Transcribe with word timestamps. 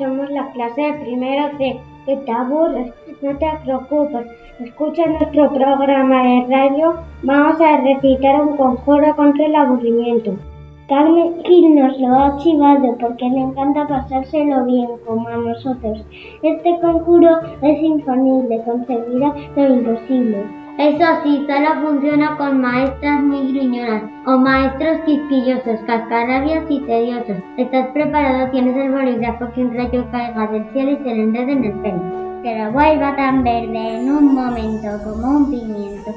Somos 0.00 0.30
la 0.30 0.50
clase 0.52 0.80
de 0.80 0.94
primero 0.94 1.58
C. 1.58 1.78
Que 2.06 2.16
te 2.16 2.32
aburres, 2.32 2.90
no 3.20 3.36
te 3.36 3.46
preocupes. 3.64 4.26
Escucha 4.58 5.04
nuestro 5.04 5.52
programa 5.52 6.22
de 6.22 6.46
radio. 6.48 6.94
Vamos 7.22 7.60
a 7.60 7.76
recitar 7.82 8.40
un 8.40 8.56
conjuro 8.56 9.14
contra 9.14 9.44
el 9.44 9.54
aburrimiento. 9.54 10.36
Carmen 10.88 11.34
Gil 11.44 11.74
nos 11.74 12.00
lo 12.00 12.18
ha 12.18 12.38
chivado 12.38 12.96
porque 12.98 13.28
le 13.28 13.40
encanta 13.40 13.86
pasárselo 13.86 14.64
bien 14.64 14.88
como 15.06 15.28
a 15.28 15.36
nosotros. 15.36 16.02
Este 16.42 16.80
conjuro 16.80 17.38
es 17.60 17.82
infalible, 17.82 18.62
conseguirá 18.64 19.34
lo 19.54 19.74
imposible. 19.74 20.59
Eso 20.80 21.04
sí, 21.22 21.46
solo 21.46 21.82
funciona 21.82 22.38
con 22.38 22.62
maestras 22.62 23.22
muy 23.22 23.52
gruñonas 23.52 24.04
o 24.24 24.38
maestros 24.38 25.00
quisquillosos, 25.04 25.78
cascarabias 25.86 26.64
y 26.70 26.80
tediosos. 26.80 27.36
¿Estás 27.58 27.88
preparado? 27.88 28.50
Tienes 28.50 28.74
el 28.78 28.90
bolígrafo 28.90 29.52
que 29.52 29.60
un 29.60 29.76
rayo 29.76 30.06
caiga 30.10 30.46
del 30.46 30.64
cielo 30.72 30.92
y 30.92 30.96
se 30.96 31.14
le 31.14 31.22
enrede 31.24 31.52
en 31.52 31.64
el 31.64 31.72
pelo. 31.80 32.42
Que 32.42 32.58
lo 32.58 32.72
vuelva 32.72 33.14
tan 33.14 33.44
verde 33.44 33.98
en 33.98 34.10
un 34.10 34.34
momento 34.34 34.88
como 35.04 35.36
un 35.36 35.50
pimiento. 35.50 36.14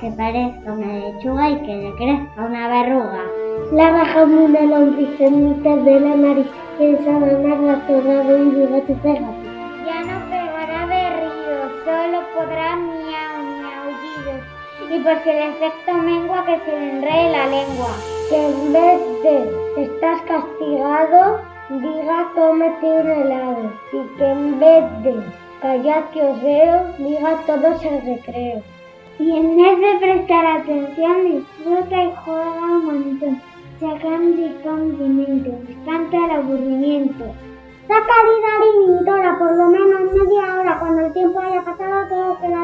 Que 0.00 0.10
parezca 0.10 0.72
una 0.72 0.94
lechuga 0.94 1.50
y 1.50 1.56
que 1.62 1.76
le 1.76 1.94
crezca 1.94 2.44
una 2.44 2.68
verruga. 2.70 3.22
La 3.70 3.92
bajamos 3.92 4.50
una 4.50 4.62
lombriz 4.62 5.20
en 5.20 5.48
mitad 5.48 5.76
de 5.76 6.00
la 6.00 6.16
nariz 6.16 6.50
y 6.80 6.86
esa 6.86 7.20
manada 7.20 7.80
cerrado 7.86 8.36
y 8.36 8.50
diga 8.50 8.80
tu 8.80 8.94
pégate. 8.94 9.46
Ya 9.86 10.00
no 10.00 10.28
pegará 10.28 10.86
berridos, 10.86 11.72
solo 11.84 12.18
podrá 12.34 12.74
miau 12.74 13.21
miaullidos. 14.22 14.62
Y 14.90 14.98
por 15.00 15.22
si 15.22 15.30
el 15.30 15.52
efecto 15.52 15.92
mengua 15.94 16.44
que 16.44 16.58
se 16.60 16.78
le 16.78 16.90
enrede 16.90 17.30
la 17.30 17.46
lengua. 17.46 17.94
Que 18.28 18.46
en 18.46 18.72
vez 18.72 19.00
de 19.22 19.84
estás 19.84 20.22
castigado, 20.22 21.40
diga 21.70 22.30
cómete 22.34 22.86
un 22.86 23.10
helado. 23.10 23.72
Y 23.92 24.18
que 24.18 24.24
en 24.24 24.60
vez 24.60 25.02
de 25.02 25.22
callad 25.60 26.04
que 26.12 26.22
os 26.22 26.42
veo, 26.42 26.86
diga 26.98 27.42
todos 27.46 27.84
el 27.84 28.02
recreo. 28.02 28.62
Y 29.18 29.36
en 29.36 29.56
vez 29.56 29.78
de 29.78 29.98
prestar 29.98 30.46
atención, 30.46 31.24
disfruta 31.24 32.04
y 32.04 32.12
juega 32.24 32.60
un 32.60 32.84
montón. 32.86 33.40
Sacando 33.78 34.46
y 34.46 34.50
condimento, 34.62 35.50
espanta 35.68 36.16
el 36.16 36.30
aburrimiento. 36.30 37.24
Saca 37.88 38.14
dinero 38.24 39.38
por 39.38 39.56
lo 39.56 39.66
menos 39.66 40.12
media 40.12 40.54
hora, 40.56 40.78
cuando 40.78 41.06
el 41.06 41.12
tiempo 41.12 41.40
haya 41.40 41.62
pasado 41.62 42.08
todo 42.08 42.38
olvidado. 42.40 42.61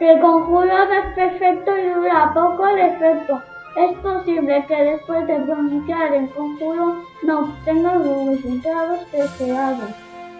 El 0.00 0.20
conjuro 0.20 0.72
es 0.72 1.14
perfecto 1.14 1.78
y 1.78 1.88
dura 1.88 2.32
poco 2.34 2.66
el 2.66 2.78
efecto. 2.80 3.40
Es 3.76 3.96
posible 3.98 4.64
que 4.66 4.76
después 4.76 5.26
de 5.26 5.36
pronunciar 5.36 6.12
el 6.14 6.28
conjuro 6.30 7.02
no 7.22 7.38
obtengas 7.40 8.04
los 8.04 8.26
resultados 8.26 9.12
deseados. 9.12 9.90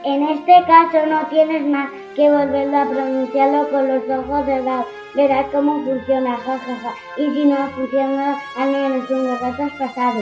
En 0.04 0.22
este 0.24 0.52
caso 0.66 1.06
no 1.06 1.26
tienes 1.28 1.64
más 1.66 1.88
que 2.14 2.30
volverlo 2.30 2.78
a 2.78 2.84
pronunciarlo 2.84 3.68
con 3.70 3.88
los 3.88 4.02
ojos 4.10 4.44
cerrados. 4.44 4.86
Verás 5.14 5.46
cómo 5.52 5.82
funciona, 5.84 6.36
jajaja. 6.36 6.94
Y 7.16 7.30
si 7.30 7.44
no 7.46 7.56
funciona, 7.68 8.36
al 8.58 8.70
menos 8.70 9.08
un 9.08 9.38
rato 9.38 9.62
has 9.62 9.72
pasado. 9.72 10.20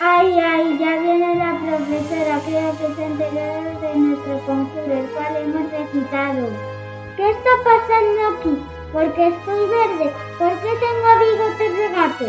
Ay, 0.00 0.38
ay, 0.38 0.78
ya 0.78 0.96
viene 1.00 1.34
la 1.36 1.58
profesora, 1.58 2.40
creo 2.46 2.70
que 2.78 2.94
se 2.94 3.04
enteró 3.04 3.80
de 3.80 3.96
nuestro 3.96 4.38
conjuro, 4.46 4.92
el 4.92 5.06
cual 5.10 5.36
hemos 5.36 5.70
recitado. 5.70 6.73
¿Qué 7.44 7.50
está 7.50 7.62
pasando 7.62 8.20
aquí? 8.38 8.54
¿Por 8.90 9.12
qué 9.12 9.26
estoy 9.28 9.68
verde? 9.68 10.10
¿Por 10.38 10.52
qué 10.60 10.70
tengo 10.80 11.08
bigotes 11.20 11.72
de 11.76 11.88
gato? 11.92 12.24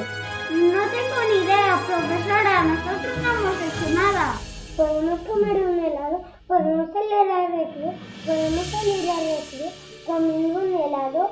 No 0.52 0.82
tengo 0.92 1.20
ni 1.30 1.38
idea, 1.46 1.80
profesora, 1.88 2.64
nosotros 2.64 3.16
no 3.24 3.30
hemos 3.32 3.56
hecho 3.64 3.88
nada. 3.96 4.36
¿Podemos 4.76 5.20
comer 5.22 5.56
un 5.68 5.80
helado? 5.80 6.22
¿Podemos 6.48 6.90
salir 6.92 7.32
al 7.32 7.48
recreo? 7.48 7.94
¿Podemos 8.26 8.66
salir 8.66 9.10
al 9.10 9.24
recreo 9.38 9.72
comiendo 10.06 10.60
un 10.60 10.74
helado? 10.82 11.32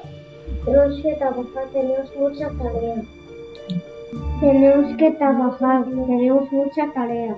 Tenemos 0.64 1.02
que 1.02 1.16
trabajar, 1.16 1.66
tenemos 1.74 2.16
mucha 2.16 2.50
tarea. 2.52 3.04
Tenemos 4.40 4.96
que 4.96 5.12
trabajar, 5.12 5.84
tenemos 5.84 6.52
mucha 6.54 6.94
tarea. 6.94 7.36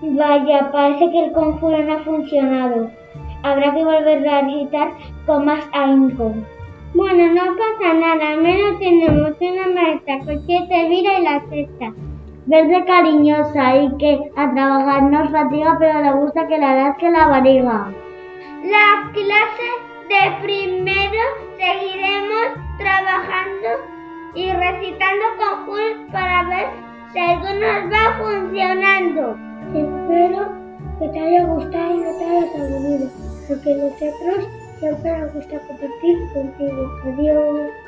Vaya, 0.00 0.72
parece 0.72 1.10
que 1.10 1.24
el 1.26 1.32
conjuro 1.32 1.76
no 1.82 1.92
ha 1.92 1.98
funcionado. 2.02 2.90
Habrá 3.46 3.72
que 3.72 3.84
volverlo 3.84 4.28
a 4.28 4.40
recitar 4.42 4.88
con 5.24 5.44
más 5.44 5.64
ahínco. 5.72 6.34
Bueno, 6.94 7.32
no 7.32 7.56
pasa 7.56 7.94
nada, 7.94 8.30
al 8.30 8.42
menos 8.42 8.80
tenemos 8.80 9.36
una 9.40 9.68
maestra 9.68 10.18
que 10.18 10.66
se 10.66 10.88
vira 10.88 11.20
y 11.20 11.22
la 11.22 11.40
cesta. 11.48 11.92
Verde 12.46 12.84
cariñosa 12.84 13.76
y 13.76 13.96
que 13.98 14.32
a 14.34 14.52
trabajar 14.52 15.04
nos 15.04 15.30
fatiga, 15.30 15.76
pero 15.78 16.00
le 16.00 16.12
gusta 16.14 16.48
que 16.48 16.58
la 16.58 16.74
das 16.74 16.96
que 16.98 17.08
la 17.08 17.28
barriga. 17.28 17.92
La 18.64 19.12
clase 19.12 19.68
de 20.08 20.42
primero 20.42 21.22
seguiremos 21.56 22.46
trabajando 22.78 23.68
y 24.34 24.50
recitando 24.50 25.24
conjuros 25.38 25.98
para 26.10 26.48
ver 26.48 26.66
si 27.12 27.18
algunos 27.20 27.92
va 27.92 28.18
funcionando. 28.18 29.36
Espero 29.72 30.66
que 30.98 31.08
te 31.08 31.20
haya 31.20 31.44
gustado 31.44 31.94
y 31.94 31.98
no 31.98 32.18
te 32.18 32.24
hayas 32.24 32.55
porque 33.66 33.74
nosotros 33.74 34.46
siempre 34.78 35.18
nos 35.18 35.34
gusta 35.34 35.58
compartir 35.58 36.32
contigo. 36.32 37.00
Adiós. 37.04 37.85